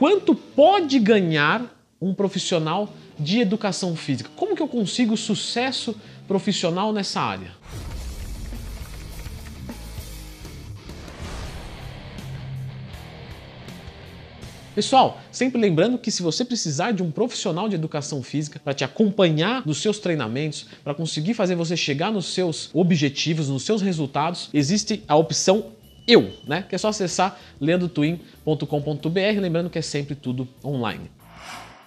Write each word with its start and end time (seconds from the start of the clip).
quanto 0.00 0.34
pode 0.34 0.98
ganhar 0.98 1.62
um 2.00 2.14
profissional 2.14 2.90
de 3.18 3.38
educação 3.38 3.94
física? 3.94 4.30
Como 4.34 4.56
que 4.56 4.62
eu 4.62 4.66
consigo 4.66 5.14
sucesso 5.14 5.94
profissional 6.26 6.90
nessa 6.90 7.20
área? 7.20 7.52
Pessoal, 14.74 15.20
sempre 15.30 15.60
lembrando 15.60 15.98
que 15.98 16.10
se 16.10 16.22
você 16.22 16.46
precisar 16.46 16.92
de 16.92 17.02
um 17.02 17.10
profissional 17.10 17.68
de 17.68 17.74
educação 17.74 18.22
física 18.22 18.58
para 18.58 18.72
te 18.72 18.82
acompanhar 18.82 19.66
nos 19.66 19.82
seus 19.82 19.98
treinamentos, 19.98 20.66
para 20.82 20.94
conseguir 20.94 21.34
fazer 21.34 21.56
você 21.56 21.76
chegar 21.76 22.10
nos 22.10 22.32
seus 22.32 22.70
objetivos, 22.72 23.50
nos 23.50 23.64
seus 23.64 23.82
resultados, 23.82 24.48
existe 24.54 25.02
a 25.06 25.14
opção 25.14 25.78
eu, 26.06 26.32
né? 26.46 26.64
Que 26.68 26.74
é 26.74 26.78
só 26.78 26.88
acessar 26.88 27.38
leandrotwin.com.br, 27.60 29.40
lembrando 29.40 29.70
que 29.70 29.78
é 29.78 29.82
sempre 29.82 30.14
tudo 30.14 30.48
online. 30.64 31.10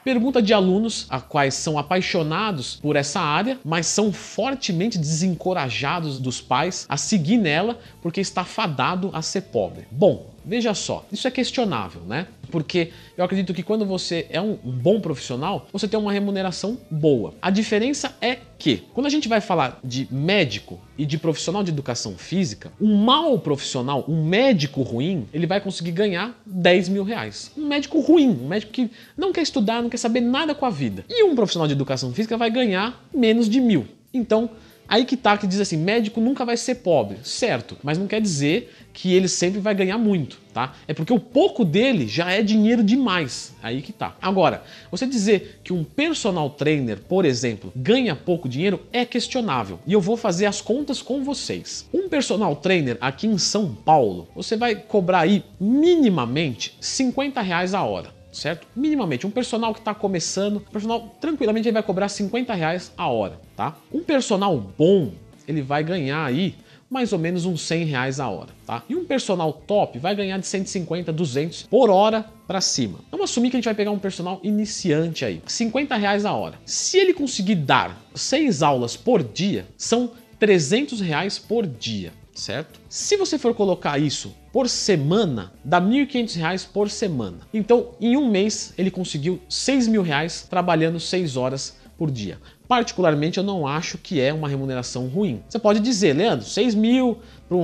Pergunta 0.03 0.41
de 0.41 0.53
alunos 0.53 1.05
a 1.09 1.21
quais 1.21 1.53
são 1.53 1.77
apaixonados 1.77 2.75
por 2.75 2.97
essa 2.97 3.21
área, 3.21 3.57
mas 3.63 3.87
são 3.87 4.11
fortemente 4.11 4.97
desencorajados 4.97 6.19
dos 6.19 6.41
pais 6.41 6.85
a 6.89 6.97
seguir 6.97 7.37
nela 7.37 7.79
porque 8.01 8.19
está 8.19 8.43
fadado 8.43 9.09
a 9.13 9.21
ser 9.21 9.43
pobre. 9.43 9.87
Bom, 9.89 10.33
veja 10.43 10.73
só, 10.73 11.05
isso 11.09 11.25
é 11.25 11.31
questionável, 11.31 12.01
né? 12.01 12.27
Porque 12.51 12.91
eu 13.17 13.23
acredito 13.23 13.53
que 13.53 13.63
quando 13.63 13.85
você 13.85 14.27
é 14.29 14.41
um 14.41 14.55
bom 14.55 14.99
profissional, 14.99 15.67
você 15.71 15.87
tem 15.87 15.97
uma 15.97 16.11
remuneração 16.11 16.77
boa. 16.91 17.33
A 17.41 17.49
diferença 17.49 18.13
é 18.19 18.39
que, 18.63 18.81
quando 18.93 19.07
a 19.07 19.09
gente 19.09 19.27
vai 19.27 19.41
falar 19.41 19.77
de 19.83 20.07
médico 20.09 20.79
e 20.97 21.05
de 21.05 21.17
profissional 21.17 21.65
de 21.65 21.69
educação 21.69 22.17
física, 22.17 22.71
um 22.79 22.95
mau 22.95 23.37
profissional, 23.37 24.05
um 24.07 24.25
médico 24.25 24.81
ruim, 24.83 25.27
ele 25.33 25.45
vai 25.45 25.59
conseguir 25.59 25.91
ganhar 25.91 26.41
10 26.45 26.87
mil 26.87 27.03
reais. 27.03 27.51
Um 27.57 27.67
médico 27.67 27.99
ruim, 27.99 28.29
um 28.29 28.47
médico 28.47 28.71
que 28.71 28.89
não 29.17 29.33
quer 29.33 29.41
estudar, 29.41 29.81
não 29.81 29.89
quer 29.89 29.97
saber 29.97 30.21
nada 30.21 30.55
com 30.55 30.65
a 30.65 30.69
vida. 30.69 31.03
E 31.09 31.25
um 31.25 31.35
profissional 31.35 31.67
de 31.67 31.73
educação 31.73 32.13
física 32.13 32.37
vai 32.37 32.49
ganhar 32.49 33.05
menos 33.13 33.49
de 33.49 33.59
mil. 33.59 33.85
Então, 34.13 34.49
Aí 34.87 35.05
que 35.05 35.17
tá 35.17 35.37
que 35.37 35.47
diz 35.47 35.59
assim, 35.59 35.77
médico 35.77 36.21
nunca 36.21 36.45
vai 36.45 36.57
ser 36.57 36.75
pobre, 36.75 37.17
certo? 37.23 37.77
Mas 37.83 37.97
não 37.97 38.07
quer 38.07 38.21
dizer 38.21 38.73
que 38.93 39.13
ele 39.13 39.27
sempre 39.27 39.59
vai 39.59 39.73
ganhar 39.73 39.97
muito, 39.97 40.39
tá? 40.53 40.73
É 40.87 40.93
porque 40.93 41.11
o 41.11 41.19
pouco 41.19 41.65
dele 41.65 42.07
já 42.07 42.31
é 42.31 42.43
dinheiro 42.43 42.83
demais. 42.83 43.53
Aí 43.63 43.81
que 43.81 43.91
tá. 43.91 44.15
Agora, 44.21 44.63
você 44.91 45.07
dizer 45.07 45.59
que 45.63 45.73
um 45.73 45.83
personal 45.83 46.49
trainer, 46.49 46.99
por 46.99 47.25
exemplo, 47.25 47.71
ganha 47.75 48.15
pouco 48.15 48.47
dinheiro 48.47 48.81
é 48.91 49.03
questionável. 49.03 49.79
E 49.87 49.93
eu 49.93 50.01
vou 50.01 50.15
fazer 50.15 50.45
as 50.45 50.61
contas 50.61 51.01
com 51.01 51.23
vocês. 51.23 51.87
Um 51.93 52.07
personal 52.07 52.55
trainer 52.55 52.97
aqui 53.01 53.25
em 53.25 53.37
São 53.37 53.73
Paulo, 53.73 54.27
você 54.35 54.55
vai 54.55 54.75
cobrar 54.75 55.21
aí 55.21 55.43
minimamente 55.59 56.77
50 56.79 57.41
reais 57.41 57.73
a 57.73 57.83
hora 57.83 58.22
certo? 58.33 58.67
Minimamente. 58.75 59.25
Um 59.25 59.31
personal 59.31 59.73
que 59.73 59.79
está 59.79 59.93
começando, 59.93 60.59
personal 60.59 61.15
tranquilamente 61.21 61.67
ele 61.67 61.73
vai 61.73 61.83
cobrar 61.83 62.09
50 62.09 62.53
reais 62.53 62.91
a 62.97 63.07
hora, 63.07 63.39
tá? 63.55 63.77
Um 63.91 64.03
personal 64.03 64.57
bom, 64.57 65.11
ele 65.47 65.61
vai 65.61 65.83
ganhar 65.83 66.25
aí 66.25 66.55
mais 66.89 67.11
ou 67.11 67.17
menos 67.17 67.43
uns 67.45 67.61
100 67.61 67.85
reais 67.85 68.19
a 68.19 68.29
hora, 68.29 68.49
tá? 68.67 68.83
E 68.87 68.95
um 68.95 69.03
personal 69.03 69.51
top 69.51 69.97
vai 69.97 70.15
ganhar 70.15 70.37
de 70.37 70.45
150, 70.45 71.11
200 71.11 71.63
por 71.63 71.89
hora 71.89 72.23
para 72.45 72.61
cima. 72.61 72.99
Vamos 73.09 73.31
assumir 73.31 73.49
que 73.49 73.55
a 73.55 73.57
gente 73.57 73.65
vai 73.65 73.73
pegar 73.73 73.89
um 73.89 73.97
personal 73.97 74.39
iniciante 74.43 75.25
aí, 75.25 75.41
50 75.47 75.95
reais 75.95 76.23
a 76.23 76.33
hora. 76.33 76.59
Se 76.65 76.97
ele 76.97 77.13
conseguir 77.13 77.55
dar 77.55 77.99
6 78.13 78.61
aulas 78.61 78.95
por 78.95 79.23
dia, 79.23 79.65
são 79.75 80.11
300 80.37 81.01
reais 81.01 81.39
por 81.39 81.65
dia 81.65 82.13
certo? 82.33 82.79
Se 82.89 83.15
você 83.15 83.37
for 83.37 83.53
colocar 83.53 83.97
isso 83.99 84.35
por 84.51 84.69
semana, 84.69 85.51
dá 85.63 85.79
R$ 85.79 86.05
1.500 86.05 86.67
por 86.71 86.89
semana. 86.89 87.37
Então, 87.53 87.89
em 87.99 88.17
um 88.17 88.29
mês, 88.29 88.73
ele 88.77 88.91
conseguiu 88.91 89.39
R$ 89.49 90.01
reais 90.01 90.45
trabalhando 90.49 90.99
6 90.99 91.37
horas 91.37 91.77
por 91.97 92.09
dia. 92.09 92.39
Particularmente, 92.67 93.37
eu 93.37 93.43
não 93.43 93.67
acho 93.67 93.97
que 93.97 94.19
é 94.19 94.33
uma 94.33 94.47
remuneração 94.47 95.07
ruim. 95.07 95.43
Você 95.47 95.59
pode 95.59 95.79
dizer, 95.79 96.15
Leandro, 96.15 96.45
6 96.45 96.75
mil 96.75 97.19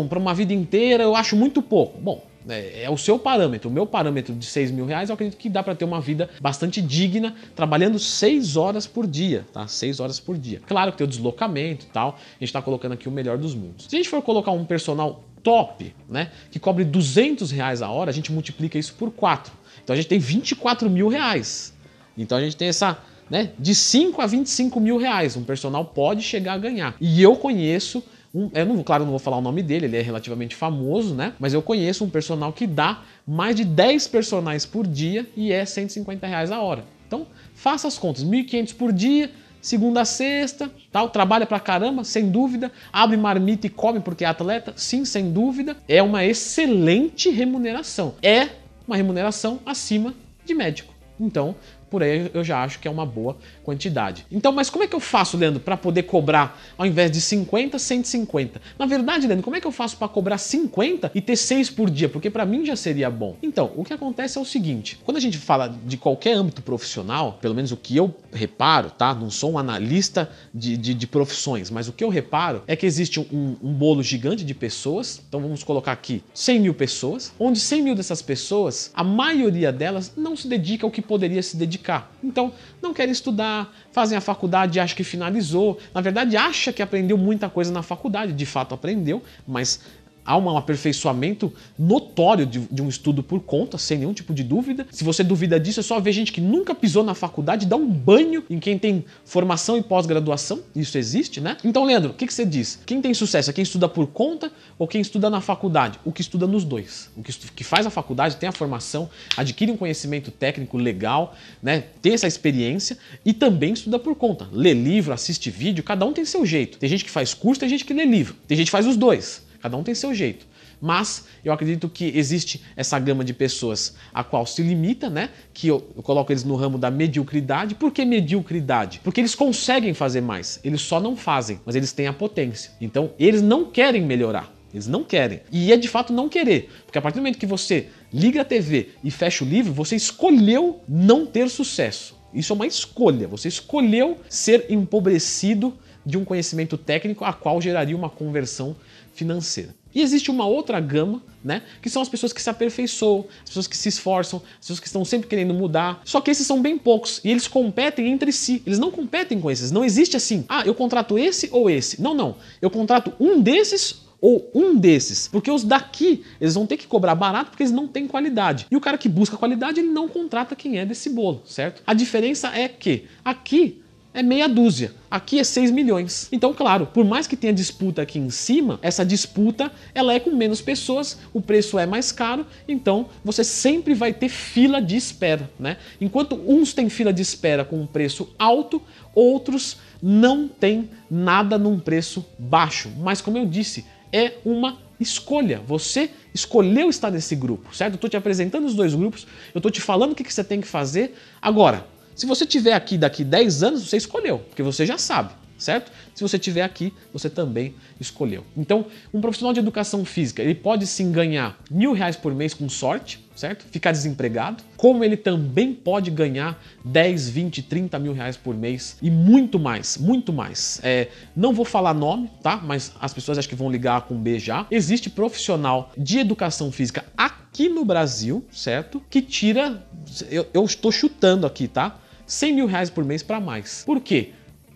para 0.08 0.20
uma 0.20 0.34
vida 0.34 0.54
inteira 0.54 1.04
eu 1.04 1.16
acho 1.16 1.36
muito 1.36 1.62
pouco. 1.62 2.00
Bom, 2.00 2.24
é, 2.48 2.84
é, 2.84 2.90
o 2.90 2.98
seu 2.98 3.18
parâmetro. 3.18 3.70
O 3.70 3.74
meu 3.74 3.86
parâmetro 3.86 4.34
de 4.34 4.46
6 4.46 4.72
mil 4.72 4.86
reais, 4.86 5.10
eu 5.10 5.14
acredito 5.14 5.38
que 5.38 5.50
dá 5.50 5.62
para 5.62 5.76
ter 5.76 5.86
uma 5.86 6.00
vida 6.00 6.30
bastante 6.40 6.82
digna, 6.82 7.36
trabalhando 7.56 8.00
6 8.00 8.56
horas 8.56 8.88
por 8.88 9.06
dia, 9.06 9.46
tá? 9.52 9.68
6 9.68 10.00
horas 10.00 10.20
por 10.20 10.38
dia. 10.38 10.62
Claro 10.68 10.92
que 10.92 10.98
tem 10.98 11.06
o 11.06 11.10
deslocamento 11.10 11.86
e 11.86 11.90
tal, 11.90 12.10
a 12.10 12.34
gente 12.34 12.50
está 12.50 12.62
colocando 12.62 12.94
aqui 12.94 13.08
o 13.08 13.12
melhor 13.12 13.38
dos 13.38 13.56
mundos. 13.56 13.86
Se 13.90 13.96
a 13.96 14.00
gente 14.00 14.10
for 14.10 14.22
colocar 14.22 14.52
um 14.52 14.66
personal 14.66 15.24
top, 15.44 15.94
né, 16.10 16.32
que 16.52 16.60
cobre 16.60 16.84
200 16.84 17.52
reais 17.52 17.82
a 17.82 17.90
hora, 17.90 18.10
a 18.10 18.14
gente 18.14 18.32
multiplica 18.32 18.78
isso 18.78 18.94
por 18.94 19.12
4. 19.12 19.52
Então 19.84 19.94
a 19.94 19.98
gente 19.98 20.08
tem 20.08 20.20
24 20.20 20.90
mil 20.90 21.08
reais. 21.08 21.74
Então 22.18 22.38
a 22.38 22.42
gente 22.42 22.56
tem 22.56 22.68
essa, 22.68 22.98
né, 23.30 23.52
de 23.58 23.74
5 23.74 24.22
a 24.22 24.26
25 24.26 24.80
mil 24.80 24.98
reais. 24.98 25.36
Um 25.38 25.44
personal 25.44 25.86
pode 25.86 26.22
chegar 26.22 26.54
a 26.54 26.58
ganhar. 26.58 26.96
E 27.00 27.22
eu 27.22 27.36
conheço 27.36 28.04
um, 28.34 28.50
eu 28.54 28.66
não, 28.66 28.84
claro, 28.84 29.04
não 29.04 29.12
vou 29.12 29.20
falar 29.20 29.38
o 29.38 29.42
nome 29.42 29.64
dele, 29.64 29.86
ele 29.86 29.98
é 29.98 30.02
relativamente 30.02 30.56
famoso, 30.56 31.16
né? 31.16 31.34
Mas 31.40 31.54
eu 31.54 31.62
conheço 31.62 32.04
um 32.04 32.10
personal 32.10 32.54
que 32.54 32.68
dá 32.68 33.02
mais 33.26 33.56
de 33.56 33.66
10 33.66 34.08
personagens 34.08 34.66
por 34.66 34.86
dia 34.86 35.28
e 35.36 35.52
é 35.52 35.66
150 35.66 36.28
reais 36.28 36.52
a 36.52 36.62
hora. 36.62 36.84
Então, 37.08 37.26
faça 37.56 37.88
as 37.88 37.98
contas, 37.98 38.24
1.500 38.24 38.76
por 38.76 38.94
dia, 38.94 39.32
segunda 39.62 40.02
a 40.02 40.06
sexta, 40.06 40.72
tal, 40.92 41.10
trabalha 41.10 41.46
pra 41.46 41.60
caramba, 41.60 42.04
sem 42.04 42.30
dúvida, 42.30 42.72
abre 42.94 43.18
marmita 43.18 43.68
e 43.68 43.70
come 43.70 44.00
porque 44.00 44.24
é 44.24 44.28
atleta, 44.28 44.74
sim, 44.76 45.04
sem 45.06 45.32
dúvida, 45.32 45.76
é 45.88 46.02
uma 46.04 46.24
excelente 46.24 47.30
remuneração. 47.30 48.14
É 48.22 48.50
uma 48.88 48.96
remuneração 48.96 49.60
acima 49.66 50.14
de 50.46 50.54
médico. 50.54 50.94
Então, 51.20 51.56
por 51.90 52.04
aí 52.04 52.30
eu 52.34 52.44
já 52.44 52.64
acho 52.64 52.80
que 52.80 52.88
é 52.88 52.92
uma 52.92 53.06
boa 53.06 53.38
quantidade. 53.70 54.26
Então, 54.32 54.52
mas 54.52 54.68
como 54.68 54.84
é 54.84 54.88
que 54.88 54.96
eu 54.96 55.00
faço, 55.00 55.38
Leandro, 55.38 55.60
para 55.60 55.78
poder 55.78 56.04
cobrar 56.04 56.60
ao 56.76 56.88
invés 56.88 57.12
de 57.12 57.22
50, 57.22 57.78
150? 57.78 58.60
Na 58.80 58.88
verdade, 58.88 59.28
Leandro, 59.28 59.44
como 59.44 59.56
é 59.56 59.62
que 59.62 59.68
eu 59.68 59.72
faço 59.72 59.96
para 59.96 60.08
cobrar 60.08 60.40
50 60.40 61.12
e 61.14 61.22
ter 61.22 61.36
6 61.36 61.70
por 61.70 61.88
dia? 61.88 62.10
Porque 62.10 62.32
para 62.32 62.46
mim 62.46 62.66
já 62.66 62.76
seria 62.76 63.12
bom. 63.12 63.38
Então, 63.44 63.72
o 63.76 63.84
que 63.84 63.94
acontece 63.94 64.40
é 64.40 64.42
o 64.42 64.46
seguinte: 64.46 65.00
quando 65.04 65.18
a 65.18 65.20
gente 65.20 65.38
fala 65.38 65.68
de 65.86 65.98
qualquer 65.98 66.34
âmbito 66.34 66.64
profissional, 66.64 67.38
pelo 67.40 67.54
menos 67.54 67.72
o 67.72 67.78
que 67.78 67.96
eu 67.96 68.14
reparo, 68.32 68.90
tá? 68.90 69.14
Não 69.14 69.30
sou 69.30 69.52
um 69.52 69.60
analista 69.60 70.32
de, 70.54 70.76
de, 70.76 70.96
de 70.96 71.08
profissões, 71.08 71.70
mas 71.70 71.88
o 71.88 71.94
que 71.94 72.04
eu 72.04 72.10
reparo 72.10 72.64
é 72.66 72.76
que 72.76 72.88
existe 72.88 73.20
um, 73.20 73.56
um 73.62 73.74
bolo 73.74 74.02
gigante 74.02 74.44
de 74.44 74.54
pessoas. 74.56 75.22
Então, 75.28 75.40
vamos 75.40 75.64
colocar 75.64 75.92
aqui 75.92 76.24
100 76.34 76.60
mil 76.60 76.74
pessoas, 76.74 77.32
onde 77.40 77.60
100 77.60 77.82
mil 77.84 77.96
dessas 77.96 78.22
pessoas, 78.22 78.90
a 78.96 79.04
maioria 79.04 79.72
delas 79.72 80.14
não 80.18 80.36
se 80.36 80.48
dedica 80.48 80.88
ao 80.88 80.92
que 80.92 81.02
poderia 81.04 81.44
se 81.44 81.56
dedicar. 81.56 82.12
Então, 82.24 82.52
não 82.82 82.94
querem 82.94 83.12
estudar, 83.12 83.59
fazem 83.92 84.18
a 84.18 84.22
faculdade, 84.22 84.80
acha 84.80 84.96
que 84.96 85.04
finalizou. 85.04 85.80
Na 85.94 86.02
verdade, 86.02 86.38
acha 86.38 86.72
que 86.72 86.82
aprendeu 86.82 87.18
muita 87.18 87.50
coisa 87.50 87.72
na 87.72 87.82
faculdade, 87.82 88.34
de 88.34 88.46
fato 88.46 88.76
aprendeu, 88.76 89.24
mas 89.48 89.82
há 90.30 90.38
um 90.38 90.56
aperfeiçoamento 90.56 91.52
notório 91.78 92.46
de, 92.46 92.60
de, 92.60 92.84
um 92.84 92.88
estudo 92.88 93.24
por 93.24 93.40
conta, 93.40 93.80
sem 93.80 93.98
nenhum 93.98 94.14
tipo 94.14 94.32
de 94.32 94.44
dúvida. 94.44 94.86
Se 94.92 95.04
você 95.04 95.24
duvida 95.24 95.60
disso, 95.60 95.80
é 95.80 95.84
só 95.84 96.00
ver 96.00 96.12
gente 96.12 96.32
que 96.32 96.40
nunca 96.40 96.76
pisou 96.76 97.04
na 97.04 97.16
faculdade 97.16 97.66
dar 97.66 97.78
um 97.78 97.90
banho 97.90 98.44
em 98.48 98.60
quem 98.60 98.78
tem 98.78 99.04
formação 99.26 99.76
e 99.76 99.82
pós-graduação. 99.82 100.60
Isso 100.76 101.00
existe, 101.00 101.42
né? 101.42 101.58
Então, 101.64 101.84
Leandro, 101.84 102.12
o 102.12 102.14
que, 102.14 102.28
que, 102.28 102.34
você 102.34 102.46
diz? 102.46 102.80
Quem 102.86 103.02
tem 103.02 103.12
sucesso 103.12 103.50
é 103.50 103.54
quem 103.54 103.64
estuda 103.64 103.90
por 103.90 104.06
conta 104.06 104.52
ou 104.78 104.88
quem 104.88 105.02
estuda 105.02 105.32
na 105.32 105.42
faculdade? 105.42 106.00
O 106.06 106.12
que 106.12 106.22
estuda 106.22 106.46
nos 106.46 106.64
dois. 106.64 107.10
O 107.18 107.24
que, 107.24 107.34
que 107.34 107.64
faz 107.64 107.88
a 107.88 107.90
faculdade, 107.90 108.36
tem 108.36 108.48
a 108.48 108.52
formação, 108.52 109.10
adquire 109.36 109.72
um 109.72 109.78
conhecimento 109.78 110.30
técnico 110.30 110.78
legal, 110.78 111.36
né? 111.60 111.86
Tem 112.04 112.14
essa 112.14 112.28
experiência 112.28 113.00
e 113.26 113.34
também 113.34 113.74
estuda 113.74 113.98
por 113.98 114.14
conta. 114.14 114.48
Lê 114.52 114.76
livro, 114.76 115.12
assiste 115.12 115.50
vídeo, 115.50 115.84
cada 115.84 116.06
um 116.06 116.14
tem 116.14 116.24
seu 116.24 116.46
jeito. 116.46 116.78
Tem 116.78 116.88
gente 116.88 117.04
que 117.04 117.10
faz 117.10 117.34
curso, 117.34 117.60
tem 117.60 117.68
gente 117.68 117.84
que 117.84 117.96
lê 117.96 118.06
livro. 118.06 118.36
Tem 118.48 118.56
gente 118.56 118.68
que 118.68 118.72
faz 118.72 118.86
os 118.86 118.96
dois. 118.96 119.49
Cada 119.62 119.76
um 119.78 119.84
tem 119.84 119.94
seu 119.94 120.14
jeito. 120.14 120.46
Mas 120.82 121.26
eu 121.44 121.52
acredito 121.52 121.90
que 121.90 122.18
existe 122.18 122.62
essa 122.76 122.98
gama 122.98 123.24
de 123.24 123.34
pessoas 123.34 123.96
a 124.14 124.24
qual 124.24 124.46
se 124.46 124.62
limita, 124.62 125.10
né? 125.10 125.30
Que 125.54 125.68
eu, 125.68 125.92
eu, 125.96 126.02
coloco 126.02 126.32
eles 126.32 126.44
no 126.44 126.56
ramo 126.56 126.78
da 126.78 126.90
mediocridade. 126.90 127.76
Por 127.76 127.92
que 127.92 128.06
mediocridade? 128.06 129.02
Porque 129.04 129.20
eles 129.20 129.36
conseguem 129.36 129.94
fazer 129.94 130.22
mais, 130.22 130.60
eles 130.64 130.82
só 130.82 131.00
não 131.00 131.16
fazem, 131.18 131.60
mas 131.66 131.76
eles 131.76 131.92
têm 131.92 132.08
a 132.08 132.14
potência. 132.14 132.72
Então, 132.80 133.12
eles 133.20 133.42
não 133.42 133.66
querem 133.66 134.02
melhorar. 134.02 134.54
Eles 134.74 134.88
não 134.88 135.04
querem. 135.04 135.42
E 135.52 135.74
é 135.74 135.78
de 135.78 135.88
fato 135.88 136.14
não 136.14 136.30
querer. 136.30 136.70
Porque 136.86 136.98
a 136.98 137.02
partir 137.02 137.16
do 137.16 137.22
momento 137.22 137.40
que 137.40 137.46
você 137.46 137.88
liga 138.14 138.42
a 138.42 138.46
TV 138.46 138.90
e 139.04 139.10
fecha 139.10 139.44
o 139.44 139.48
livro, 139.48 139.74
você 139.74 139.96
escolheu 139.96 140.80
não 140.88 141.26
ter 141.26 141.50
sucesso. 141.50 142.16
Isso 142.34 142.54
é 142.54 142.56
uma 142.56 142.68
escolha. 142.68 143.28
Você 143.28 143.48
escolheu 143.48 144.20
ser 144.30 144.68
empobrecido 144.70 145.76
de 146.06 146.18
um 146.18 146.26
conhecimento 146.26 146.78
técnico 146.78 147.26
a 147.26 147.34
qual 147.34 147.62
geraria 147.62 147.96
uma 147.96 148.10
conversão 148.10 148.76
financeira. 149.14 149.76
E 149.94 150.02
existe 150.02 150.30
uma 150.30 150.46
outra 150.46 150.80
gama, 150.80 151.22
né? 151.44 151.64
Que 151.82 151.90
são 151.90 152.02
as 152.02 152.10
pessoas 152.10 152.32
que 152.32 152.42
se 152.42 152.50
aperfeiçoam, 152.50 153.26
as 153.44 153.50
pessoas 153.50 153.68
que 153.68 153.76
se 153.76 153.90
esforçam, 153.90 154.42
as 154.54 154.60
pessoas 154.60 154.80
que 154.80 154.86
estão 154.86 155.04
sempre 155.04 155.28
querendo 155.28 155.54
mudar. 155.54 156.02
Só 156.06 156.22
que 156.22 156.30
esses 156.30 156.46
são 156.46 156.62
bem 156.62 156.78
poucos 156.78 157.20
e 157.24 157.32
eles 157.32 157.48
competem 157.48 158.08
entre 158.08 158.32
si. 158.32 158.62
Eles 158.66 158.78
não 158.78 158.92
competem 158.92 159.40
com 159.40 159.50
esses. 159.50 159.72
Não 159.72 159.84
existe 159.84 160.16
assim, 160.16 160.46
ah, 160.48 160.64
eu 160.66 160.76
contrato 160.76 161.18
esse 161.18 161.50
ou 161.52 161.70
esse. 161.70 162.02
Não, 162.02 162.14
não. 162.14 162.36
Eu 162.62 162.70
contrato 162.70 163.14
um 163.20 163.42
desses 163.42 164.08
ou 164.22 164.52
um 164.54 164.76
desses, 164.76 165.30
porque 165.30 165.50
os 165.50 165.64
daqui 165.64 166.24
eles 166.42 166.54
vão 166.54 166.66
ter 166.66 166.76
que 166.76 166.86
cobrar 166.86 167.16
barato 167.16 167.52
porque 167.52 167.64
eles 167.64 167.74
não 167.74 167.88
têm 167.88 168.06
qualidade. 168.06 168.68
E 168.70 168.76
o 168.76 168.82
cara 168.82 168.98
que 168.98 169.08
busca 169.08 169.38
qualidade, 169.38 169.80
ele 169.80 169.90
não 169.90 170.08
contrata 170.10 170.56
quem 170.56 170.78
é 170.78 170.86
desse 170.86 171.10
bolo, 171.10 171.42
certo? 171.46 171.82
A 171.88 171.94
diferença 171.94 172.50
é 172.50 172.68
que 172.68 173.06
aqui 173.24 173.82
é 174.14 174.24
meia 174.24 174.50
dúzia. 174.50 174.94
Aqui 175.10 175.40
é 175.40 175.44
6 175.44 175.72
milhões. 175.72 176.28
Então, 176.32 176.54
claro, 176.54 176.88
por 176.88 177.06
mais 177.06 177.28
que 177.28 177.36
tenha 177.36 177.54
disputa 177.54 178.02
aqui 178.02 178.18
em 178.18 178.30
cima, 178.30 178.80
essa 178.82 179.06
disputa 179.06 179.72
ela 179.94 180.14
é 180.14 180.20
com 180.20 180.32
menos 180.32 180.62
pessoas, 180.62 181.20
o 181.34 181.42
preço 181.42 181.78
é 181.78 181.86
mais 181.86 182.12
caro, 182.12 182.46
então 182.68 183.08
você 183.24 183.44
sempre 183.44 183.94
vai 183.94 184.12
ter 184.12 184.30
fila 184.30 184.82
de 184.82 184.96
espera, 184.96 185.50
né? 185.60 185.78
Enquanto 186.02 186.36
uns 186.36 186.74
têm 186.74 186.90
fila 186.90 187.14
de 187.14 187.22
espera 187.22 187.64
com 187.64 187.80
um 187.82 187.88
preço 187.88 188.34
alto, 188.38 188.82
outros 189.14 189.78
não 190.02 190.48
têm 190.48 190.90
nada 191.10 191.58
num 191.58 191.80
preço 191.80 192.26
baixo. 192.38 192.92
Mas 192.98 193.22
como 193.22 193.38
eu 193.38 193.46
disse, 193.46 193.86
é 194.12 194.34
uma 194.44 194.78
escolha. 195.00 195.62
Você 195.66 196.10
escolheu 196.34 196.90
estar 196.90 197.12
nesse 197.12 197.36
grupo, 197.36 197.76
certo? 197.76 197.94
Eu 197.94 197.96
estou 197.96 198.10
te 198.10 198.18
apresentando 198.18 198.66
os 198.66 198.76
dois 198.76 198.94
grupos, 198.94 199.26
eu 199.54 199.60
estou 199.60 199.72
te 199.72 199.82
falando 199.82 200.12
o 200.12 200.16
que, 200.16 200.24
que 200.24 200.34
você 200.34 200.44
tem 200.44 200.60
que 200.60 200.68
fazer. 200.68 201.16
Agora, 201.42 201.86
se 202.20 202.26
você 202.26 202.46
tiver 202.46 202.74
aqui 202.74 202.98
daqui 202.98 203.24
10 203.24 203.64
anos, 203.64 203.88
você 203.88 203.96
escolheu, 203.96 204.40
porque 204.40 204.62
você 204.62 204.86
já 204.86 204.98
sabe, 204.98 205.32
certo? 205.58 205.90
Se 206.14 206.22
você 206.22 206.38
tiver 206.38 206.64
aqui, 206.64 206.94
você 207.14 207.30
também 207.30 207.74
escolheu. 207.98 208.44
Então, 208.58 208.88
um 209.14 209.22
profissional 209.22 209.54
de 209.54 209.62
educação 209.62 210.04
física, 210.04 210.44
ele 210.44 210.54
pode 210.54 210.86
sim 210.86 211.14
ganhar 211.14 211.58
mil 211.72 211.94
reais 211.94 212.18
por 212.18 212.36
mês 212.36 212.54
com 212.54 212.68
sorte, 212.68 213.26
certo? 213.38 213.64
Ficar 213.72 213.94
desempregado, 213.94 214.62
como 214.76 215.02
ele 215.02 215.16
também 215.16 215.74
pode 215.74 216.12
ganhar 216.12 216.62
10, 216.84 217.30
20, 217.30 217.62
30 217.64 217.98
mil 218.00 218.12
reais 218.12 218.36
por 218.36 218.54
mês 218.54 218.98
e 219.02 219.10
muito 219.10 219.58
mais, 219.58 219.98
muito 219.98 220.34
mais. 220.34 220.82
É, 220.84 221.08
não 221.34 221.54
vou 221.54 221.64
falar 221.64 221.94
nome, 221.94 222.30
tá? 222.44 222.58
Mas 222.58 222.92
as 223.00 223.14
pessoas 223.14 223.38
acho 223.38 223.48
que 223.48 223.56
vão 223.56 223.72
ligar 223.72 224.02
com 224.02 224.22
B 224.22 224.40
já. 224.40 224.68
Existe 224.70 225.10
profissional 225.10 225.94
de 225.98 226.20
educação 226.20 226.70
física 226.70 227.06
aqui 227.16 227.70
no 227.70 227.86
Brasil, 227.86 228.46
certo? 228.52 229.02
Que 229.10 229.22
tira, 229.22 229.88
eu, 230.30 230.46
eu 230.54 230.66
estou 230.66 230.92
chutando 230.92 231.48
aqui, 231.48 231.66
tá? 231.70 231.98
100 232.30 232.54
mil 232.54 232.66
reais 232.68 232.90
por 232.90 233.04
mês 233.04 233.24
para 233.24 233.40
mais. 233.40 233.84
Por 233.86 234.00
quê? 234.00 234.30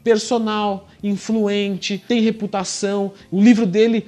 Personal, 0.04 0.90
influente, 1.02 2.04
tem 2.08 2.20
reputação, 2.20 3.14
o 3.32 3.42
livro 3.42 3.66
dele 3.66 4.08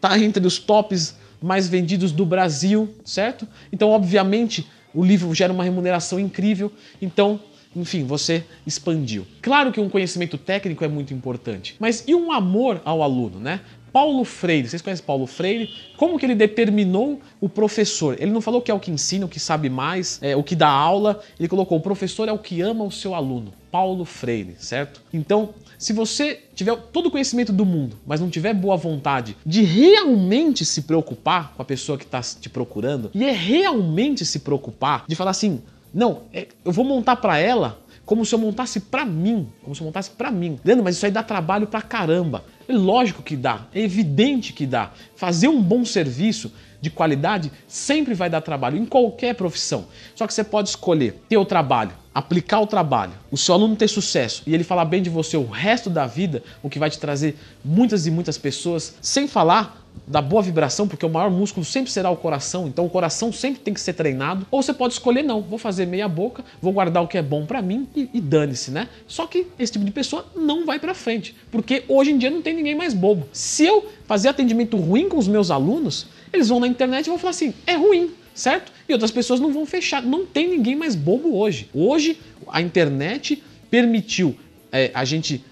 tá 0.00 0.18
entre 0.18 0.44
os 0.46 0.58
tops 0.58 1.16
mais 1.40 1.68
vendidos 1.68 2.12
do 2.12 2.26
Brasil, 2.26 2.92
certo? 3.04 3.48
Então, 3.72 3.88
obviamente, 3.90 4.66
o 4.92 5.04
livro 5.04 5.32
gera 5.34 5.52
uma 5.52 5.64
remuneração 5.64 6.18
incrível. 6.18 6.70
Então, 7.00 7.40
enfim, 7.74 8.04
você 8.04 8.44
expandiu. 8.66 9.24
Claro 9.40 9.70
que 9.70 9.80
um 9.80 9.88
conhecimento 9.88 10.36
técnico 10.36 10.84
é 10.84 10.88
muito 10.88 11.14
importante, 11.14 11.76
mas 11.78 12.02
e 12.06 12.14
um 12.14 12.32
amor 12.32 12.82
ao 12.84 13.02
aluno, 13.02 13.38
né? 13.38 13.60
Paulo 13.92 14.24
Freire, 14.24 14.68
vocês 14.68 14.82
conhecem 14.82 15.04
Paulo 15.04 15.26
Freire? 15.26 15.70
Como 15.96 16.18
que 16.18 16.26
ele 16.26 16.34
determinou 16.34 17.20
o 17.40 17.48
professor? 17.48 18.16
Ele 18.20 18.30
não 18.30 18.40
falou 18.40 18.62
que 18.62 18.70
é 18.70 18.74
o 18.74 18.80
que 18.80 18.90
ensina, 18.90 19.26
o 19.26 19.28
que 19.28 19.40
sabe 19.40 19.68
mais, 19.68 20.18
é, 20.22 20.36
o 20.36 20.42
que 20.42 20.54
dá 20.54 20.68
aula. 20.68 21.20
Ele 21.38 21.48
colocou 21.48 21.78
o 21.78 21.80
professor 21.80 22.28
é 22.28 22.32
o 22.32 22.38
que 22.38 22.60
ama 22.60 22.84
o 22.84 22.90
seu 22.90 23.14
aluno. 23.14 23.52
Paulo 23.70 24.04
Freire, 24.04 24.56
certo? 24.58 25.00
Então, 25.12 25.50
se 25.78 25.92
você 25.92 26.40
tiver 26.54 26.76
todo 26.92 27.06
o 27.06 27.10
conhecimento 27.10 27.52
do 27.52 27.64
mundo, 27.64 27.96
mas 28.06 28.20
não 28.20 28.28
tiver 28.28 28.52
boa 28.52 28.76
vontade 28.76 29.36
de 29.46 29.62
realmente 29.62 30.64
se 30.64 30.82
preocupar 30.82 31.54
com 31.54 31.62
a 31.62 31.64
pessoa 31.64 31.96
que 31.96 32.04
está 32.04 32.20
te 32.20 32.48
procurando, 32.48 33.10
e 33.14 33.24
é 33.24 33.30
realmente 33.30 34.24
se 34.26 34.40
preocupar 34.40 35.04
de 35.06 35.14
falar 35.14 35.30
assim, 35.30 35.62
não, 35.92 36.22
é, 36.32 36.48
eu 36.64 36.72
vou 36.72 36.84
montar 36.84 37.16
para 37.16 37.38
ela 37.38 37.80
como 38.10 38.26
se 38.26 38.34
eu 38.34 38.40
montasse 38.40 38.80
para 38.80 39.04
mim, 39.04 39.46
como 39.62 39.72
se 39.72 39.80
eu 39.80 39.84
montasse 39.84 40.10
para 40.10 40.32
mim. 40.32 40.58
Leandro, 40.64 40.82
mas 40.82 40.96
isso 40.96 41.06
aí 41.06 41.12
dá 41.12 41.22
trabalho 41.22 41.68
pra 41.68 41.80
caramba. 41.80 42.42
É 42.66 42.72
lógico 42.72 43.22
que 43.22 43.36
dá, 43.36 43.68
é 43.72 43.80
evidente 43.82 44.52
que 44.52 44.66
dá. 44.66 44.90
Fazer 45.14 45.46
um 45.46 45.62
bom 45.62 45.84
serviço 45.84 46.50
de 46.80 46.90
qualidade 46.90 47.52
sempre 47.68 48.12
vai 48.12 48.28
dar 48.28 48.40
trabalho 48.40 48.76
em 48.76 48.84
qualquer 48.84 49.36
profissão. 49.36 49.86
Só 50.16 50.26
que 50.26 50.34
você 50.34 50.42
pode 50.42 50.70
escolher 50.70 51.22
ter 51.28 51.36
o 51.36 51.44
trabalho, 51.44 51.92
aplicar 52.12 52.58
o 52.58 52.66
trabalho, 52.66 53.12
o 53.30 53.36
seu 53.36 53.54
aluno 53.54 53.76
ter 53.76 53.86
sucesso 53.86 54.42
e 54.44 54.52
ele 54.52 54.64
falar 54.64 54.86
bem 54.86 55.00
de 55.00 55.08
você 55.08 55.36
o 55.36 55.46
resto 55.46 55.88
da 55.88 56.04
vida, 56.04 56.42
o 56.64 56.68
que 56.68 56.80
vai 56.80 56.90
te 56.90 56.98
trazer 56.98 57.36
muitas 57.64 58.08
e 58.08 58.10
muitas 58.10 58.36
pessoas, 58.36 58.96
sem 59.00 59.28
falar 59.28 59.79
da 60.10 60.20
boa 60.20 60.42
vibração, 60.42 60.88
porque 60.88 61.06
o 61.06 61.08
maior 61.08 61.30
músculo 61.30 61.64
sempre 61.64 61.88
será 61.90 62.10
o 62.10 62.16
coração, 62.16 62.66
então 62.66 62.84
o 62.84 62.90
coração 62.90 63.32
sempre 63.32 63.60
tem 63.60 63.72
que 63.72 63.80
ser 63.80 63.92
treinado. 63.92 64.44
Ou 64.50 64.60
você 64.60 64.74
pode 64.74 64.94
escolher, 64.94 65.22
não, 65.22 65.40
vou 65.40 65.56
fazer 65.56 65.86
meia 65.86 66.08
boca, 66.08 66.44
vou 66.60 66.72
guardar 66.72 67.00
o 67.04 67.06
que 67.06 67.16
é 67.16 67.22
bom 67.22 67.46
para 67.46 67.62
mim 67.62 67.86
e, 67.94 68.10
e 68.12 68.20
dane-se, 68.20 68.72
né? 68.72 68.88
Só 69.06 69.24
que 69.28 69.46
esse 69.56 69.72
tipo 69.72 69.84
de 69.84 69.92
pessoa 69.92 70.26
não 70.34 70.66
vai 70.66 70.80
para 70.80 70.94
frente, 70.94 71.36
porque 71.52 71.84
hoje 71.86 72.10
em 72.10 72.18
dia 72.18 72.28
não 72.28 72.42
tem 72.42 72.54
ninguém 72.54 72.74
mais 72.74 72.92
bobo. 72.92 73.28
Se 73.32 73.64
eu 73.64 73.88
fazer 74.04 74.28
atendimento 74.28 74.76
ruim 74.76 75.08
com 75.08 75.16
os 75.16 75.28
meus 75.28 75.48
alunos, 75.48 76.08
eles 76.32 76.48
vão 76.48 76.58
na 76.58 76.66
internet 76.66 77.06
e 77.06 77.10
vão 77.10 77.18
falar 77.18 77.30
assim: 77.30 77.54
é 77.64 77.74
ruim, 77.74 78.10
certo? 78.34 78.72
E 78.88 78.92
outras 78.92 79.12
pessoas 79.12 79.38
não 79.38 79.52
vão 79.52 79.64
fechar. 79.64 80.02
Não 80.02 80.26
tem 80.26 80.48
ninguém 80.48 80.74
mais 80.74 80.96
bobo 80.96 81.36
hoje. 81.36 81.70
Hoje 81.72 82.18
a 82.48 82.60
internet 82.60 83.40
permitiu 83.70 84.36
é, 84.72 84.90
a 84.92 85.04
gente 85.04 85.44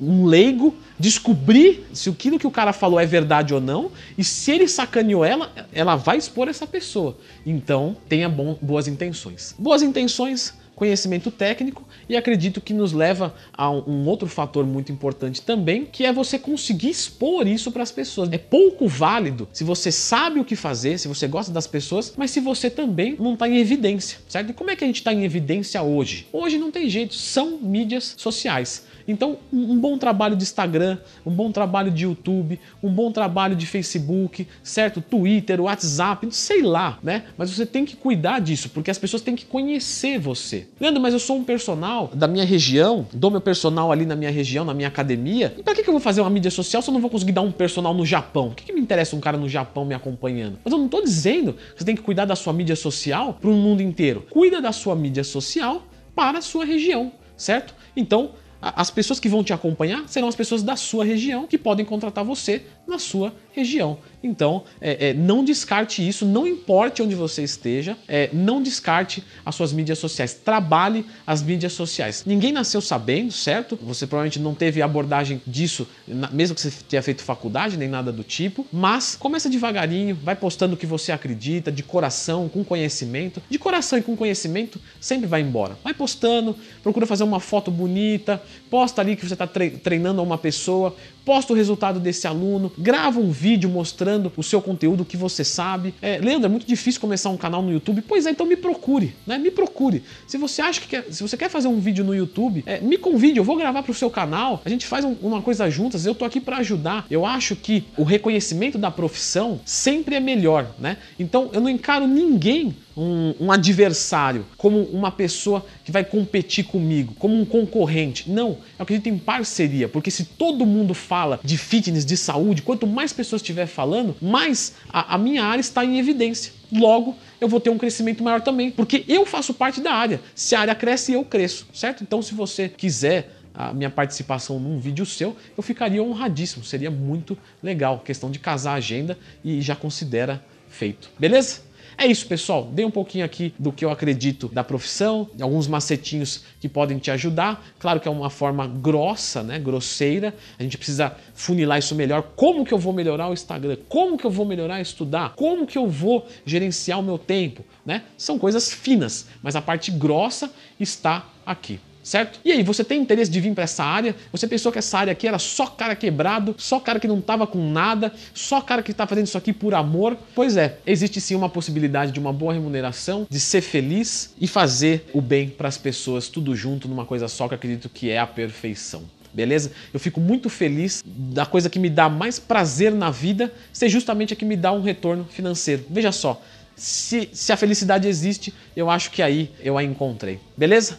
um 0.00 0.24
leigo 0.24 0.74
descobrir 0.98 1.86
se 1.92 2.08
aquilo 2.08 2.38
que 2.38 2.46
o 2.46 2.50
cara 2.50 2.72
falou 2.72 3.00
é 3.00 3.06
verdade 3.06 3.52
ou 3.52 3.60
não, 3.60 3.90
e 4.16 4.24
se 4.24 4.50
ele 4.52 4.68
sacaneou 4.68 5.24
ela, 5.24 5.52
ela 5.72 5.96
vai 5.96 6.16
expor 6.16 6.48
essa 6.48 6.66
pessoa. 6.66 7.16
Então, 7.44 7.96
tenha 8.08 8.28
bom, 8.28 8.56
boas 8.60 8.86
intenções. 8.86 9.54
Boas 9.58 9.82
intenções 9.82 10.54
conhecimento 10.78 11.30
técnico 11.32 11.84
e 12.08 12.16
acredito 12.16 12.60
que 12.60 12.72
nos 12.72 12.92
leva 12.92 13.34
a 13.52 13.68
um 13.68 14.06
outro 14.06 14.28
fator 14.28 14.64
muito 14.64 14.92
importante 14.92 15.42
também, 15.42 15.84
que 15.84 16.06
é 16.06 16.12
você 16.12 16.38
conseguir 16.38 16.90
expor 16.90 17.48
isso 17.48 17.72
para 17.72 17.82
as 17.82 17.90
pessoas. 17.90 18.30
É 18.32 18.38
pouco 18.38 18.86
válido 18.86 19.48
se 19.52 19.64
você 19.64 19.90
sabe 19.90 20.38
o 20.38 20.44
que 20.44 20.54
fazer, 20.54 20.96
se 20.98 21.08
você 21.08 21.26
gosta 21.26 21.50
das 21.50 21.66
pessoas, 21.66 22.14
mas 22.16 22.30
se 22.30 22.38
você 22.38 22.70
também 22.70 23.16
não 23.18 23.34
está 23.34 23.48
em 23.48 23.58
evidência, 23.58 24.20
certo? 24.28 24.50
E 24.50 24.52
como 24.54 24.70
é 24.70 24.76
que 24.76 24.84
a 24.84 24.86
gente 24.86 25.00
está 25.00 25.12
em 25.12 25.24
evidência 25.24 25.82
hoje? 25.82 26.28
Hoje 26.32 26.58
não 26.58 26.70
tem 26.70 26.88
jeito, 26.88 27.14
são 27.14 27.58
mídias 27.58 28.14
sociais. 28.16 28.86
Então, 29.08 29.38
um 29.50 29.80
bom 29.80 29.96
trabalho 29.96 30.36
de 30.36 30.42
Instagram, 30.42 30.98
um 31.24 31.30
bom 31.30 31.50
trabalho 31.50 31.90
de 31.90 32.04
YouTube, 32.04 32.60
um 32.82 32.90
bom 32.90 33.10
trabalho 33.10 33.56
de 33.56 33.64
Facebook, 33.64 34.46
certo? 34.62 35.00
Twitter, 35.00 35.62
WhatsApp, 35.62 36.28
sei 36.30 36.60
lá, 36.60 36.98
né? 37.02 37.24
Mas 37.38 37.50
você 37.50 37.64
tem 37.64 37.86
que 37.86 37.96
cuidar 37.96 38.38
disso, 38.38 38.68
porque 38.68 38.90
as 38.90 38.98
pessoas 38.98 39.22
têm 39.22 39.34
que 39.34 39.46
conhecer 39.46 40.18
você. 40.18 40.67
Leandro, 40.80 41.00
mas 41.02 41.12
eu 41.12 41.18
sou 41.18 41.36
um 41.36 41.44
personal 41.44 42.08
da 42.14 42.28
minha 42.28 42.44
região, 42.44 43.06
dou 43.12 43.30
meu 43.30 43.40
personal 43.40 43.90
ali 43.90 44.06
na 44.06 44.14
minha 44.14 44.30
região, 44.30 44.64
na 44.64 44.72
minha 44.72 44.86
academia. 44.88 45.54
E 45.58 45.62
pra 45.62 45.74
que 45.74 45.80
eu 45.80 45.92
vou 45.92 46.00
fazer 46.00 46.20
uma 46.20 46.30
mídia 46.30 46.50
social 46.50 46.80
se 46.80 46.88
eu 46.88 46.94
não 46.94 47.00
vou 47.00 47.10
conseguir 47.10 47.32
dar 47.32 47.40
um 47.40 47.50
personal 47.50 47.92
no 47.92 48.06
Japão? 48.06 48.48
O 48.48 48.54
que, 48.54 48.64
que 48.64 48.72
me 48.72 48.80
interessa 48.80 49.16
um 49.16 49.20
cara 49.20 49.36
no 49.36 49.48
Japão 49.48 49.84
me 49.84 49.94
acompanhando? 49.94 50.58
Mas 50.64 50.72
eu 50.72 50.78
não 50.78 50.88
tô 50.88 51.02
dizendo 51.02 51.54
que 51.54 51.78
você 51.78 51.84
tem 51.84 51.96
que 51.96 52.02
cuidar 52.02 52.26
da 52.26 52.36
sua 52.36 52.52
mídia 52.52 52.76
social 52.76 53.34
para 53.40 53.50
o 53.50 53.54
mundo 53.54 53.82
inteiro. 53.82 54.24
Cuida 54.30 54.60
da 54.60 54.70
sua 54.70 54.94
mídia 54.94 55.24
social 55.24 55.82
para 56.14 56.38
a 56.38 56.42
sua 56.42 56.64
região, 56.64 57.10
certo? 57.36 57.74
Então, 57.96 58.30
as 58.60 58.90
pessoas 58.90 59.20
que 59.20 59.28
vão 59.28 59.44
te 59.44 59.52
acompanhar 59.52 60.08
serão 60.08 60.28
as 60.28 60.34
pessoas 60.34 60.62
da 60.62 60.76
sua 60.76 61.04
região 61.04 61.46
que 61.46 61.56
podem 61.56 61.84
contratar 61.84 62.24
você 62.24 62.64
na 62.88 62.98
sua 62.98 63.34
região. 63.52 63.98
Então, 64.22 64.64
é, 64.80 65.10
é, 65.10 65.14
não 65.14 65.44
descarte 65.44 66.06
isso, 66.06 66.24
não 66.24 66.46
importe 66.46 67.02
onde 67.02 67.14
você 67.14 67.42
esteja, 67.42 67.96
é, 68.08 68.30
não 68.32 68.62
descarte 68.62 69.22
as 69.44 69.54
suas 69.54 69.72
mídias 69.72 69.98
sociais. 69.98 70.34
Trabalhe 70.34 71.04
as 71.26 71.42
mídias 71.42 71.72
sociais. 71.72 72.24
Ninguém 72.26 72.50
nasceu 72.50 72.80
sabendo, 72.80 73.30
certo? 73.30 73.78
Você 73.82 74.06
provavelmente 74.06 74.40
não 74.40 74.54
teve 74.54 74.82
abordagem 74.82 75.40
disso, 75.46 75.86
mesmo 76.32 76.54
que 76.54 76.60
você 76.60 76.72
tenha 76.88 77.02
feito 77.02 77.22
faculdade, 77.22 77.76
nem 77.76 77.88
nada 77.88 78.10
do 78.10 78.24
tipo. 78.24 78.66
Mas 78.72 79.14
começa 79.14 79.48
devagarinho, 79.48 80.16
vai 80.16 80.34
postando 80.34 80.74
o 80.74 80.76
que 80.76 80.86
você 80.86 81.12
acredita, 81.12 81.70
de 81.70 81.82
coração, 81.82 82.48
com 82.48 82.64
conhecimento. 82.64 83.42
De 83.48 83.58
coração 83.58 83.98
e 83.98 84.02
com 84.02 84.16
conhecimento, 84.16 84.80
sempre 85.00 85.26
vai 85.26 85.42
embora. 85.42 85.78
Vai 85.84 85.94
postando, 85.94 86.56
procura 86.82 87.06
fazer 87.06 87.24
uma 87.24 87.40
foto 87.40 87.70
bonita, 87.70 88.42
posta 88.70 89.00
ali 89.00 89.14
que 89.14 89.26
você 89.26 89.34
está 89.34 89.46
treinando 89.46 90.22
uma 90.22 90.38
pessoa, 90.38 90.96
posta 91.28 91.52
o 91.52 91.56
resultado 91.56 92.00
desse 92.00 92.26
aluno, 92.26 92.72
grava 92.78 93.20
um 93.20 93.30
vídeo 93.30 93.68
mostrando 93.68 94.32
o 94.34 94.42
seu 94.42 94.62
conteúdo, 94.62 95.04
que 95.04 95.14
você 95.14 95.44
sabe. 95.44 95.92
É, 96.00 96.16
Leandro, 96.16 96.46
é 96.46 96.48
muito 96.48 96.66
difícil 96.66 96.98
começar 96.98 97.28
um 97.28 97.36
canal 97.36 97.60
no 97.60 97.70
YouTube. 97.70 98.00
Pois 98.00 98.24
é, 98.24 98.30
então 98.30 98.46
me 98.46 98.56
procure, 98.56 99.14
né? 99.26 99.36
Me 99.36 99.50
procure. 99.50 100.02
Se 100.26 100.38
você 100.38 100.62
acha 100.62 100.80
que 100.80 100.88
quer, 100.88 101.04
se 101.10 101.22
você 101.22 101.36
quer 101.36 101.50
fazer 101.50 101.68
um 101.68 101.78
vídeo 101.80 102.02
no 102.02 102.14
YouTube, 102.14 102.64
é, 102.64 102.80
me 102.80 102.96
convide, 102.96 103.36
eu 103.36 103.44
vou 103.44 103.56
gravar 103.56 103.82
para 103.82 103.92
o 103.92 103.94
seu 103.94 104.08
canal. 104.08 104.62
A 104.64 104.70
gente 104.70 104.86
faz 104.86 105.04
um, 105.04 105.16
uma 105.20 105.42
coisa 105.42 105.68
juntas. 105.68 106.06
Eu 106.06 106.14
tô 106.14 106.24
aqui 106.24 106.40
para 106.40 106.56
ajudar. 106.56 107.04
Eu 107.10 107.26
acho 107.26 107.54
que 107.54 107.84
o 107.98 108.04
reconhecimento 108.04 108.78
da 108.78 108.90
profissão 108.90 109.60
sempre 109.66 110.14
é 110.14 110.20
melhor, 110.20 110.74
né? 110.78 110.96
Então 111.18 111.50
eu 111.52 111.60
não 111.60 111.68
encaro 111.68 112.06
ninguém 112.06 112.74
um, 112.98 113.34
um, 113.38 113.52
adversário, 113.52 114.44
como 114.56 114.82
uma 114.82 115.12
pessoa 115.12 115.64
que 115.84 115.92
vai 115.92 116.04
competir 116.04 116.64
comigo, 116.64 117.14
como 117.18 117.40
um 117.40 117.44
concorrente. 117.44 118.28
Não, 118.28 118.50
eu 118.50 118.58
acredito 118.80 119.08
em 119.08 119.16
parceria, 119.16 119.88
porque 119.88 120.10
se 120.10 120.24
todo 120.24 120.66
mundo 120.66 120.92
fala 120.92 121.38
de 121.44 121.56
fitness, 121.56 122.04
de 122.04 122.16
saúde, 122.16 122.62
quanto 122.62 122.86
mais 122.86 123.12
pessoas 123.12 123.40
estiver 123.40 123.66
falando, 123.66 124.16
mais 124.20 124.74
a, 124.88 125.14
a 125.14 125.18
minha 125.18 125.44
área 125.44 125.60
está 125.60 125.84
em 125.84 125.98
evidência. 125.98 126.52
Logo, 126.72 127.16
eu 127.40 127.48
vou 127.48 127.60
ter 127.60 127.70
um 127.70 127.78
crescimento 127.78 128.22
maior 128.22 128.40
também, 128.40 128.70
porque 128.70 129.04
eu 129.06 129.24
faço 129.24 129.54
parte 129.54 129.80
da 129.80 129.92
área. 129.92 130.20
Se 130.34 130.56
a 130.56 130.60
área 130.60 130.74
cresce, 130.74 131.12
eu 131.12 131.24
cresço, 131.24 131.66
certo? 131.72 132.02
Então, 132.02 132.20
se 132.20 132.34
você 132.34 132.68
quiser 132.68 133.36
a 133.54 133.72
minha 133.72 133.90
participação 133.90 134.58
num 134.58 134.78
vídeo 134.78 135.06
seu, 135.06 135.36
eu 135.56 135.62
ficaria 135.62 136.02
honradíssimo, 136.02 136.64
seria 136.64 136.90
muito 136.90 137.38
legal. 137.62 138.00
Questão 138.00 138.30
de 138.30 138.38
casar 138.38 138.72
a 138.72 138.74
agenda 138.74 139.18
e 139.44 139.60
já 139.60 139.74
considera 139.74 140.44
feito. 140.68 141.10
Beleza? 141.18 141.67
É 142.00 142.06
isso, 142.06 142.28
pessoal. 142.28 142.70
Dei 142.72 142.84
um 142.84 142.92
pouquinho 142.92 143.24
aqui 143.24 143.52
do 143.58 143.72
que 143.72 143.84
eu 143.84 143.90
acredito 143.90 144.46
da 144.46 144.62
profissão, 144.62 145.28
alguns 145.40 145.66
macetinhos 145.66 146.44
que 146.60 146.68
podem 146.68 146.96
te 146.96 147.10
ajudar. 147.10 147.66
Claro 147.76 147.98
que 147.98 148.06
é 148.06 148.10
uma 148.10 148.30
forma 148.30 148.68
grossa, 148.68 149.42
né, 149.42 149.58
grosseira. 149.58 150.32
A 150.56 150.62
gente 150.62 150.78
precisa 150.78 151.16
funilar 151.34 151.76
isso 151.80 151.96
melhor. 151.96 152.22
Como 152.36 152.64
que 152.64 152.72
eu 152.72 152.78
vou 152.78 152.92
melhorar 152.92 153.28
o 153.28 153.32
Instagram? 153.32 153.76
Como 153.88 154.16
que 154.16 154.24
eu 154.24 154.30
vou 154.30 154.46
melhorar 154.46 154.80
estudar? 154.80 155.34
Como 155.34 155.66
que 155.66 155.76
eu 155.76 155.88
vou 155.88 156.24
gerenciar 156.46 157.00
o 157.00 157.02
meu 157.02 157.18
tempo, 157.18 157.64
né? 157.84 158.04
São 158.16 158.38
coisas 158.38 158.72
finas, 158.72 159.26
mas 159.42 159.56
a 159.56 159.60
parte 159.60 159.90
grossa 159.90 160.52
está 160.78 161.28
aqui 161.44 161.80
certo? 162.08 162.40
E 162.44 162.50
aí, 162.50 162.62
você 162.62 162.82
tem 162.82 163.00
interesse 163.00 163.30
de 163.30 163.38
vir 163.40 163.54
para 163.54 163.64
essa 163.64 163.84
área? 163.84 164.16
Você 164.32 164.48
pensou 164.48 164.72
que 164.72 164.78
essa 164.78 164.98
área 164.98 165.12
aqui 165.12 165.28
era 165.28 165.38
só 165.38 165.66
cara 165.66 165.94
quebrado, 165.94 166.54
só 166.56 166.80
cara 166.80 166.98
que 166.98 167.06
não 167.06 167.20
tava 167.20 167.46
com 167.46 167.70
nada, 167.70 168.12
só 168.32 168.60
cara 168.60 168.82
que 168.82 168.92
está 168.92 169.06
fazendo 169.06 169.26
isso 169.26 169.36
aqui 169.36 169.52
por 169.52 169.74
amor? 169.74 170.16
Pois 170.34 170.56
é, 170.56 170.78
existe 170.86 171.20
sim 171.20 171.34
uma 171.34 171.50
possibilidade 171.50 172.10
de 172.10 172.18
uma 172.18 172.32
boa 172.32 172.54
remuneração, 172.54 173.26
de 173.28 173.38
ser 173.38 173.60
feliz 173.60 174.34
e 174.40 174.46
fazer 174.46 175.04
o 175.12 175.20
bem 175.20 175.50
para 175.50 175.68
as 175.68 175.76
pessoas 175.76 176.28
tudo 176.28 176.56
junto 176.56 176.88
numa 176.88 177.04
coisa 177.04 177.28
só 177.28 177.46
que 177.46 177.54
acredito 177.54 177.88
que 177.88 178.10
é 178.10 178.18
a 178.18 178.26
perfeição 178.26 179.02
beleza? 179.30 179.70
Eu 179.94 180.00
fico 180.00 180.20
muito 180.20 180.48
feliz 180.48 181.04
da 181.06 181.46
coisa 181.46 181.70
que 181.70 181.78
me 181.78 181.88
dá 181.88 182.08
mais 182.08 182.40
prazer 182.40 182.90
na 182.92 183.10
vida 183.10 183.52
ser 183.72 183.88
justamente 183.88 184.32
a 184.32 184.36
que 184.36 184.44
me 184.44 184.56
dá 184.56 184.72
um 184.72 184.80
retorno 184.80 185.26
financeiro. 185.30 185.84
Veja 185.88 186.10
só, 186.10 186.42
se, 186.74 187.28
se 187.32 187.52
a 187.52 187.56
felicidade 187.56 188.08
existe, 188.08 188.52
eu 188.74 188.88
acho 188.88 189.10
que 189.10 189.22
aí 189.22 189.50
eu 189.60 189.76
a 189.76 189.84
encontrei, 189.84 190.40
beleza? 190.56 190.98